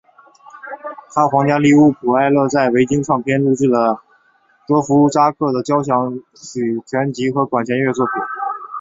[1.13, 4.01] 他和皇家利物浦爱乐在维京唱片录制了
[4.67, 8.13] 德佛札克的交响曲全集和管弦乐作品。